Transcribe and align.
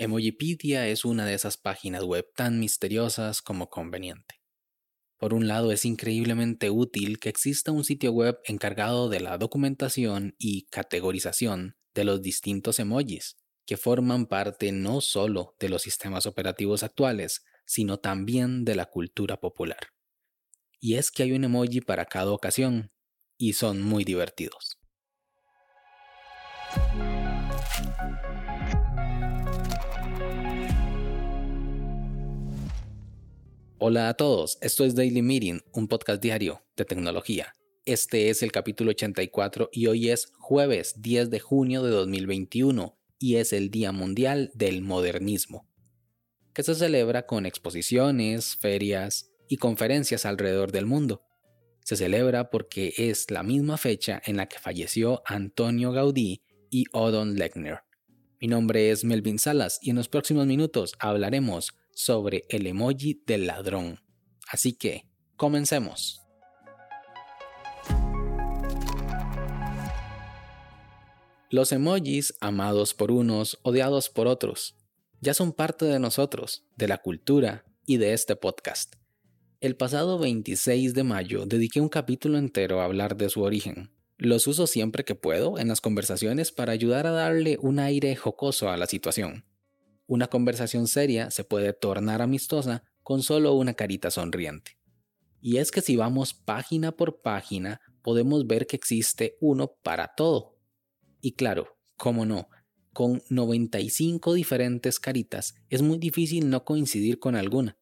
Emojipedia 0.00 0.86
es 0.86 1.04
una 1.04 1.26
de 1.26 1.34
esas 1.34 1.56
páginas 1.56 2.04
web 2.04 2.24
tan 2.36 2.60
misteriosas 2.60 3.42
como 3.42 3.68
conveniente. 3.68 4.36
Por 5.18 5.34
un 5.34 5.48
lado, 5.48 5.72
es 5.72 5.84
increíblemente 5.84 6.70
útil 6.70 7.18
que 7.18 7.28
exista 7.28 7.72
un 7.72 7.82
sitio 7.82 8.12
web 8.12 8.38
encargado 8.44 9.08
de 9.08 9.18
la 9.18 9.36
documentación 9.38 10.36
y 10.38 10.66
categorización 10.66 11.76
de 11.94 12.04
los 12.04 12.22
distintos 12.22 12.78
emojis, 12.78 13.38
que 13.66 13.76
forman 13.76 14.26
parte 14.26 14.70
no 14.70 15.00
solo 15.00 15.56
de 15.58 15.68
los 15.68 15.82
sistemas 15.82 16.26
operativos 16.26 16.84
actuales, 16.84 17.44
sino 17.66 17.98
también 17.98 18.64
de 18.64 18.76
la 18.76 18.86
cultura 18.86 19.40
popular. 19.40 19.88
Y 20.78 20.94
es 20.94 21.10
que 21.10 21.24
hay 21.24 21.32
un 21.32 21.42
emoji 21.42 21.80
para 21.80 22.04
cada 22.04 22.30
ocasión, 22.30 22.92
y 23.36 23.54
son 23.54 23.82
muy 23.82 24.04
divertidos. 24.04 24.78
Hola 33.80 34.08
a 34.08 34.14
todos, 34.14 34.58
esto 34.60 34.84
es 34.84 34.96
Daily 34.96 35.22
Meeting, 35.22 35.60
un 35.72 35.86
podcast 35.86 36.20
diario 36.20 36.64
de 36.76 36.84
tecnología. 36.84 37.54
Este 37.84 38.28
es 38.28 38.42
el 38.42 38.50
capítulo 38.50 38.90
84 38.90 39.68
y 39.70 39.86
hoy 39.86 40.10
es 40.10 40.32
jueves 40.36 41.00
10 41.00 41.30
de 41.30 41.38
junio 41.38 41.84
de 41.84 41.90
2021 41.90 42.98
y 43.20 43.36
es 43.36 43.52
el 43.52 43.70
Día 43.70 43.92
Mundial 43.92 44.50
del 44.54 44.82
Modernismo, 44.82 45.68
que 46.52 46.64
se 46.64 46.74
celebra 46.74 47.26
con 47.26 47.46
exposiciones, 47.46 48.56
ferias 48.56 49.30
y 49.48 49.58
conferencias 49.58 50.26
alrededor 50.26 50.72
del 50.72 50.86
mundo. 50.86 51.22
Se 51.84 51.94
celebra 51.94 52.50
porque 52.50 52.94
es 52.98 53.30
la 53.30 53.44
misma 53.44 53.76
fecha 53.76 54.20
en 54.24 54.38
la 54.38 54.46
que 54.46 54.58
falleció 54.58 55.22
Antonio 55.24 55.92
Gaudí 55.92 56.42
y 56.68 56.86
Odon 56.92 57.36
Lechner. 57.36 57.82
Mi 58.40 58.46
nombre 58.46 58.92
es 58.92 59.02
Melvin 59.02 59.40
Salas 59.40 59.80
y 59.82 59.90
en 59.90 59.96
los 59.96 60.08
próximos 60.08 60.46
minutos 60.46 60.92
hablaremos 61.00 61.72
sobre 61.90 62.46
el 62.50 62.68
emoji 62.68 63.20
del 63.26 63.48
ladrón. 63.48 64.00
Así 64.48 64.74
que, 64.74 65.08
comencemos. 65.34 66.20
Los 71.50 71.72
emojis, 71.72 72.34
amados 72.40 72.94
por 72.94 73.10
unos, 73.10 73.58
odiados 73.62 74.08
por 74.08 74.28
otros, 74.28 74.76
ya 75.20 75.34
son 75.34 75.52
parte 75.52 75.86
de 75.86 75.98
nosotros, 75.98 76.64
de 76.76 76.86
la 76.86 76.98
cultura 76.98 77.64
y 77.86 77.96
de 77.96 78.12
este 78.12 78.36
podcast. 78.36 78.94
El 79.60 79.74
pasado 79.74 80.16
26 80.20 80.94
de 80.94 81.02
mayo 81.02 81.44
dediqué 81.44 81.80
un 81.80 81.88
capítulo 81.88 82.38
entero 82.38 82.80
a 82.80 82.84
hablar 82.84 83.16
de 83.16 83.30
su 83.30 83.42
origen. 83.42 83.90
Los 84.18 84.48
uso 84.48 84.66
siempre 84.66 85.04
que 85.04 85.14
puedo 85.14 85.58
en 85.58 85.68
las 85.68 85.80
conversaciones 85.80 86.50
para 86.50 86.72
ayudar 86.72 87.06
a 87.06 87.12
darle 87.12 87.56
un 87.60 87.78
aire 87.78 88.16
jocoso 88.16 88.68
a 88.68 88.76
la 88.76 88.86
situación. 88.86 89.44
Una 90.06 90.26
conversación 90.26 90.88
seria 90.88 91.30
se 91.30 91.44
puede 91.44 91.72
tornar 91.72 92.20
amistosa 92.20 92.82
con 93.04 93.22
solo 93.22 93.54
una 93.54 93.74
carita 93.74 94.10
sonriente. 94.10 94.78
Y 95.40 95.58
es 95.58 95.70
que 95.70 95.82
si 95.82 95.94
vamos 95.94 96.34
página 96.34 96.92
por 96.92 97.22
página, 97.22 97.80
podemos 98.02 98.46
ver 98.46 98.66
que 98.66 98.74
existe 98.74 99.36
uno 99.40 99.76
para 99.82 100.14
todo. 100.16 100.58
Y 101.20 101.32
claro, 101.32 101.78
cómo 101.96 102.26
no, 102.26 102.48
con 102.92 103.22
95 103.28 104.34
diferentes 104.34 104.98
caritas 104.98 105.54
es 105.68 105.82
muy 105.82 105.98
difícil 105.98 106.50
no 106.50 106.64
coincidir 106.64 107.20
con 107.20 107.36
alguna, 107.36 107.78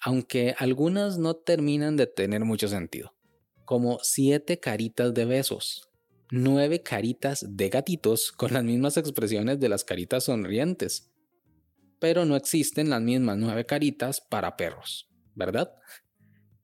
aunque 0.00 0.54
algunas 0.58 1.18
no 1.18 1.34
terminan 1.34 1.96
de 1.96 2.06
tener 2.06 2.44
mucho 2.44 2.68
sentido, 2.68 3.13
como 3.64 3.98
7 4.02 4.60
caritas 4.60 5.14
de 5.14 5.24
besos, 5.24 5.90
9 6.30 6.82
caritas 6.82 7.44
de 7.48 7.68
gatitos 7.68 8.32
con 8.32 8.52
las 8.52 8.64
mismas 8.64 8.96
expresiones 8.96 9.60
de 9.60 9.68
las 9.68 9.84
caritas 9.84 10.24
sonrientes, 10.24 11.14
pero 12.04 12.26
no 12.26 12.36
existen 12.36 12.90
las 12.90 13.00
mismas 13.00 13.38
nueve 13.38 13.64
caritas 13.64 14.20
para 14.20 14.58
perros, 14.58 15.08
¿verdad? 15.34 15.72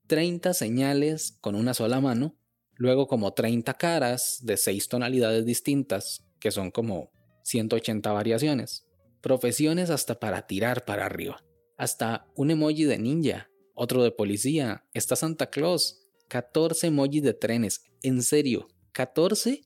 30 0.07 0.53
señales 0.53 1.39
con 1.41 1.55
una 1.55 1.73
sola 1.73 1.99
mano, 2.01 2.37
luego 2.75 3.07
como 3.07 3.33
30 3.33 3.73
caras 3.75 4.41
de 4.43 4.59
6 4.59 4.89
tonalidades 4.89 5.47
distintas, 5.47 6.27
que 6.41 6.51
son 6.51 6.71
como 6.71 7.11
180 7.45 8.13
variaciones, 8.13 8.87
profesiones 9.23 9.89
hasta 9.89 10.21
para 10.21 10.47
tirar 10.47 10.85
para 10.85 11.07
arriba, 11.07 11.43
hasta 11.79 12.27
un 12.35 12.51
emoji 12.51 12.85
de 12.85 12.99
ninja, 12.99 13.51
otro 13.75 14.03
de 14.03 14.11
policía, 14.11 14.85
está 14.93 15.17
Santa 15.17 15.49
Claus, 15.49 16.00
14 16.31 16.87
emojis 16.87 17.25
de 17.25 17.35
trenes, 17.35 17.83
en 18.03 18.23
serio, 18.23 18.69
14 18.93 19.63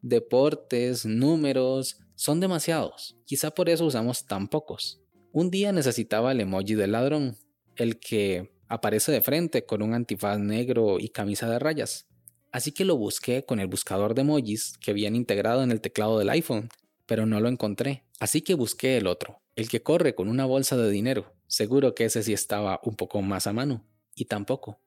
deportes, 0.00 1.04
números, 1.04 1.98
son 2.14 2.40
demasiados. 2.40 3.18
Quizá 3.26 3.50
por 3.50 3.68
eso 3.68 3.84
usamos 3.84 4.24
tan 4.24 4.48
pocos. 4.48 5.02
Un 5.30 5.50
día 5.50 5.72
necesitaba 5.72 6.32
el 6.32 6.40
emoji 6.40 6.74
del 6.74 6.92
ladrón, 6.92 7.36
el 7.76 8.00
que 8.00 8.50
aparece 8.66 9.12
de 9.12 9.20
frente 9.20 9.66
con 9.66 9.82
un 9.82 9.92
antifaz 9.92 10.38
negro 10.38 10.98
y 10.98 11.10
camisa 11.10 11.50
de 11.50 11.58
rayas. 11.58 12.06
Así 12.50 12.72
que 12.72 12.86
lo 12.86 12.96
busqué 12.96 13.44
con 13.44 13.60
el 13.60 13.66
buscador 13.66 14.14
de 14.14 14.22
emojis 14.22 14.78
que 14.78 14.92
habían 14.92 15.14
integrado 15.14 15.62
en 15.62 15.70
el 15.70 15.82
teclado 15.82 16.18
del 16.18 16.30
iPhone, 16.30 16.70
pero 17.04 17.26
no 17.26 17.40
lo 17.40 17.50
encontré. 17.50 18.04
Así 18.20 18.40
que 18.40 18.54
busqué 18.54 18.96
el 18.96 19.06
otro, 19.06 19.42
el 19.54 19.68
que 19.68 19.82
corre 19.82 20.14
con 20.14 20.28
una 20.28 20.46
bolsa 20.46 20.78
de 20.78 20.90
dinero. 20.90 21.34
Seguro 21.46 21.94
que 21.94 22.06
ese 22.06 22.22
sí 22.22 22.32
estaba 22.32 22.80
un 22.84 22.96
poco 22.96 23.20
más 23.20 23.46
a 23.46 23.52
mano. 23.52 23.84
Y 24.14 24.24
tampoco. 24.24 24.80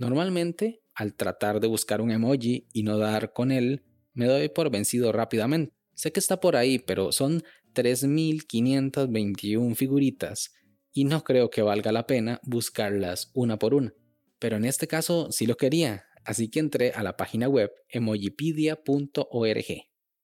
Normalmente, 0.00 0.82
al 0.94 1.14
tratar 1.14 1.60
de 1.60 1.68
buscar 1.68 2.00
un 2.00 2.10
emoji 2.10 2.66
y 2.72 2.84
no 2.84 2.96
dar 2.96 3.34
con 3.34 3.52
él, 3.52 3.84
me 4.14 4.24
doy 4.24 4.48
por 4.48 4.70
vencido 4.70 5.12
rápidamente. 5.12 5.74
Sé 5.94 6.10
que 6.10 6.20
está 6.20 6.40
por 6.40 6.56
ahí, 6.56 6.78
pero 6.78 7.12
son 7.12 7.42
3.521 7.74 9.76
figuritas 9.76 10.54
y 10.90 11.04
no 11.04 11.22
creo 11.22 11.50
que 11.50 11.60
valga 11.60 11.92
la 11.92 12.06
pena 12.06 12.40
buscarlas 12.44 13.30
una 13.34 13.58
por 13.58 13.74
una. 13.74 13.92
Pero 14.38 14.56
en 14.56 14.64
este 14.64 14.88
caso 14.88 15.30
sí 15.32 15.46
lo 15.46 15.58
quería, 15.58 16.06
así 16.24 16.48
que 16.48 16.60
entré 16.60 16.92
a 16.92 17.02
la 17.02 17.18
página 17.18 17.46
web 17.46 17.70
emojipedia.org 17.90 19.66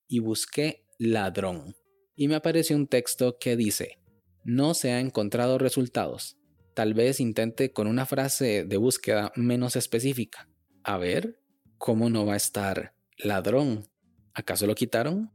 y 0.07 0.19
busqué 0.19 0.85
ladrón. 0.97 1.75
Y 2.15 2.27
me 2.27 2.33
apareció 2.33 2.75
un 2.75 2.87
texto 2.87 3.37
que 3.39 3.55
dice, 3.55 3.99
no 4.43 4.73
se 4.73 4.93
ha 4.93 4.99
encontrado 4.99 5.59
resultados. 5.59 6.35
Tal 6.77 6.93
vez 6.93 7.19
intente 7.19 7.73
con 7.73 7.87
una 7.87 8.05
frase 8.05 8.63
de 8.63 8.77
búsqueda 8.77 9.31
menos 9.35 9.75
específica. 9.75 10.47
A 10.83 10.99
ver, 10.99 11.41
¿cómo 11.79 12.11
no 12.11 12.27
va 12.27 12.33
a 12.33 12.37
estar 12.37 12.93
ladrón? 13.17 13.89
¿Acaso 14.35 14.67
lo 14.67 14.75
quitaron? 14.75 15.31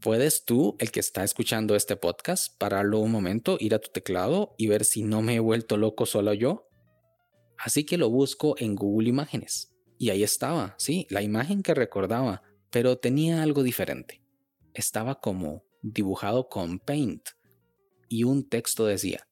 ¿Puedes 0.00 0.44
tú, 0.44 0.76
el 0.78 0.92
que 0.92 1.00
está 1.00 1.24
escuchando 1.24 1.74
este 1.74 1.96
podcast, 1.96 2.56
pararlo 2.58 3.00
un 3.00 3.10
momento, 3.10 3.56
ir 3.58 3.74
a 3.74 3.80
tu 3.80 3.90
teclado 3.90 4.54
y 4.56 4.68
ver 4.68 4.84
si 4.84 5.02
no 5.02 5.20
me 5.20 5.34
he 5.34 5.40
vuelto 5.40 5.76
loco 5.76 6.06
solo 6.06 6.32
yo? 6.32 6.68
Así 7.58 7.82
que 7.82 7.98
lo 7.98 8.08
busco 8.08 8.54
en 8.56 8.76
Google 8.76 9.08
Imágenes. 9.08 9.74
Y 9.98 10.10
ahí 10.10 10.22
estaba, 10.22 10.76
sí, 10.78 11.08
la 11.10 11.22
imagen 11.22 11.64
que 11.64 11.74
recordaba, 11.74 12.42
pero 12.70 12.98
tenía 12.98 13.42
algo 13.42 13.64
diferente. 13.64 14.22
Estaba 14.74 15.18
como 15.18 15.64
dibujado 15.82 16.48
con 16.48 16.78
Paint. 16.78 17.30
Y 18.08 18.22
un 18.22 18.48
texto 18.48 18.86
decía, 18.86 19.27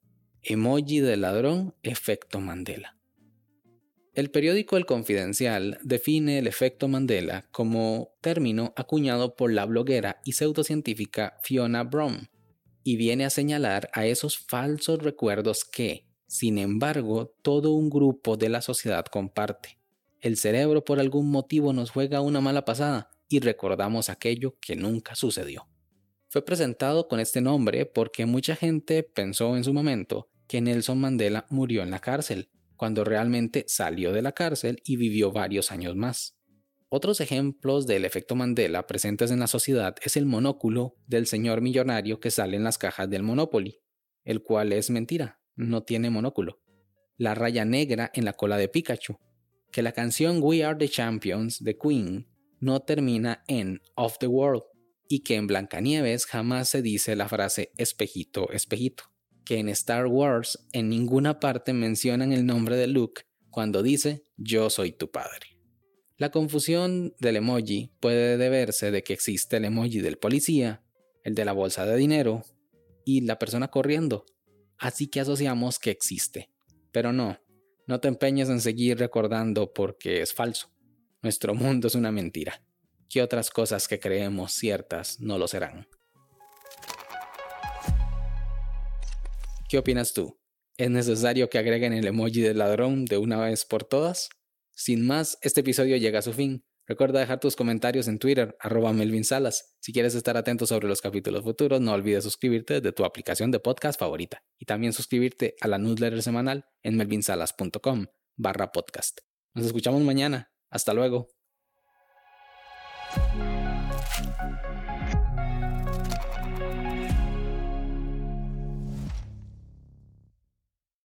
emoji 0.49 1.01
de 1.01 1.17
ladrón, 1.17 1.75
efecto 1.83 2.39
Mandela. 2.39 2.97
El 4.15 4.31
periódico 4.31 4.77
El 4.77 4.87
Confidencial 4.87 5.79
define 5.83 6.39
el 6.39 6.47
efecto 6.47 6.87
Mandela 6.87 7.49
como 7.51 8.13
término 8.21 8.73
acuñado 8.77 9.35
por 9.35 9.53
la 9.53 9.67
bloguera 9.67 10.21
y 10.25 10.33
pseudocientífica 10.33 11.37
Fiona 11.43 11.83
Brown 11.83 12.31
y 12.85 12.95
viene 12.97 13.25
a 13.25 13.31
señalar 13.31 13.91
a 13.93 14.07
esos 14.07 14.39
falsos 14.39 15.03
recuerdos 15.03 15.65
que, 15.65 16.07
sin 16.29 16.59
embargo, 16.59 17.35
todo 17.43 17.73
un 17.73 17.91
grupo 17.91 18.37
de 18.37 18.49
la 18.49 18.63
sociedad 18.63 19.05
comparte. 19.07 19.81
El 20.21 20.37
cerebro 20.37 20.85
por 20.85 21.01
algún 21.01 21.29
motivo 21.29 21.73
nos 21.73 21.91
juega 21.91 22.21
una 22.21 22.41
mala 22.41 22.65
pasada 22.65 23.11
y 23.29 23.41
recordamos 23.41 24.09
aquello 24.11 24.57
que 24.61 24.77
nunca 24.77 25.17
sucedió. 25.17 25.67
Fue 26.29 26.45
presentado 26.45 27.09
con 27.09 27.19
este 27.19 27.41
nombre 27.41 27.85
porque 27.85 28.27
mucha 28.27 28.55
gente 28.55 29.03
pensó 29.03 29.57
en 29.57 29.65
su 29.65 29.75
momento 29.75 30.29
que 30.47 30.61
Nelson 30.61 31.01
Mandela 31.01 31.47
murió 31.51 31.83
en 31.83 31.91
la 31.91 31.99
cárcel, 31.99 32.51
cuando 32.77 33.05
realmente 33.05 33.65
salió 33.69 34.13
de 34.13 34.23
la 34.23 34.33
cárcel 34.33 34.81
y 34.85 34.97
vivió 34.97 35.33
varios 35.33 35.73
años 35.73 35.97
más. 35.97 36.37
Otros 36.89 37.21
ejemplos 37.21 37.87
del 37.87 38.05
efecto 38.05 38.37
Mandela 38.37 38.87
presentes 38.87 39.31
en 39.31 39.41
la 39.41 39.49
sociedad 39.49 39.97
es 40.03 40.17
el 40.17 40.27
monóculo 40.27 40.95
del 41.07 41.27
señor 41.27 41.61
millonario 41.61 42.21
que 42.21 42.31
sale 42.31 42.57
en 42.57 42.65
las 42.65 42.79
cajas 42.79 43.11
del 43.11 43.25
Monopoly, 43.25 43.81
el 44.25 44.43
cual 44.43 44.73
es 44.73 44.91
mentira, 44.91 45.41
no 45.57 45.83
tiene 45.83 46.11
monóculo. 46.11 46.61
La 47.17 47.35
raya 47.35 47.65
negra 47.65 48.11
en 48.15 48.25
la 48.25 48.35
cola 48.35 48.57
de 48.57 48.69
Pikachu, 48.69 49.19
que 49.73 49.83
la 49.83 49.93
canción 49.93 50.39
We 50.41 50.65
Are 50.65 50.79
the 50.79 50.89
Champions 50.89 51.63
de 51.63 51.77
Queen 51.77 52.29
no 52.61 52.81
termina 52.81 53.43
en 53.49 53.81
Of 53.97 54.19
the 54.19 54.29
World 54.29 54.63
y 55.09 55.21
que 55.21 55.35
en 55.35 55.47
Blancanieves 55.47 56.27
jamás 56.27 56.69
se 56.69 56.83
dice 56.83 57.17
la 57.17 57.29
frase 57.29 57.73
espejito, 57.77 58.51
espejito 58.53 59.16
que 59.47 59.59
en 59.59 59.71
Star 59.71 60.07
Wars 60.09 60.67
en 60.73 60.91
ninguna 60.91 61.41
parte 61.41 61.73
mencionan 61.73 62.33
el 62.33 62.45
nombre 62.45 62.77
de 62.77 62.89
Luke 62.89 63.23
cuando 63.49 63.83
dice 63.83 64.25
yo 64.37 64.69
soy 64.69 64.93
tu 64.93 65.11
padre. 65.11 65.59
La 66.19 66.31
confusión 66.31 67.15
del 67.21 67.37
emoji 67.37 67.93
puede 68.01 68.37
deberse 68.37 68.91
de 68.91 69.03
que 69.03 69.13
existe 69.13 69.57
el 69.57 69.65
emoji 69.67 70.01
del 70.01 70.19
policía, 70.19 70.83
el 71.23 71.35
de 71.35 71.45
la 71.45 71.53
bolsa 71.53 71.87
de 71.87 71.97
dinero 71.97 72.43
y 73.05 73.21
la 73.21 73.39
persona 73.39 73.69
corriendo. 73.69 74.27
Así 74.79 75.07
que 75.07 75.21
asociamos 75.21 75.79
que 75.79 75.91
existe. 75.91 76.51
Pero 76.91 77.13
no, 77.13 77.39
no 77.87 78.01
te 78.01 78.09
empeñes 78.09 78.49
en 78.49 78.61
seguir 78.61 78.99
recordando 78.99 79.73
porque 79.73 80.23
es 80.23 80.35
falso. 80.35 80.73
Nuestro 81.23 81.55
mundo 81.55 81.87
es 81.87 81.95
una 81.95 82.11
mentira. 82.11 82.63
¿Qué 83.09 83.23
otras 83.23 83.51
cosas 83.51 83.87
que 83.87 84.01
creemos 84.01 84.53
ciertas 84.53 85.21
no 85.21 85.39
lo 85.39 85.47
serán? 85.47 85.87
¿Qué 89.69 89.79
opinas 89.79 90.13
tú? 90.13 90.39
¿Es 90.77 90.91
necesario 90.91 91.49
que 91.51 91.59
agreguen 91.59 91.93
el 91.93 92.07
emoji 92.07 92.41
del 92.41 92.59
ladrón 92.59 93.05
de 93.05 93.19
una 93.19 93.41
vez 93.41 93.65
por 93.65 93.83
todas? 93.83 94.29
Sin 94.73 95.05
más, 95.05 95.39
este 95.43 95.63
episodio 95.63 95.97
llega 95.97 96.21
a 96.21 96.23
su 96.23 96.33
fin. 96.33 96.65
Recuerda 96.87 97.19
dejar 97.19 97.41
tus 97.41 97.57
comentarios 97.57 98.07
en 98.07 98.21
Twitter, 98.21 98.57
arroba 98.61 98.93
Melvin 98.93 99.25
Salas. 99.25 99.75
Si 99.81 99.93
quieres 99.93 100.15
estar 100.15 100.37
atento 100.37 100.67
sobre 100.67 100.87
los 100.87 101.01
capítulos 101.01 101.43
futuros, 101.43 101.81
no 101.81 101.95
olvides 101.95 102.23
suscribirte 102.23 102.75
desde 102.75 102.93
tu 102.93 103.05
aplicación 103.05 103.51
de 103.51 103.59
podcast 103.59 103.99
favorita 103.99 104.45
y 104.57 104.67
también 104.67 104.93
suscribirte 104.93 105.57
a 105.61 105.67
la 105.67 105.79
newsletter 105.79 106.23
semanal 106.23 106.67
en 106.85 106.97
melvinsalas.com 106.97 108.07
barra 108.37 108.71
podcast. 108.71 109.19
Nos 109.53 109.67
escuchamos 109.67 110.01
mañana. 110.03 110.53
Hasta 110.71 110.95
luego. 110.95 111.36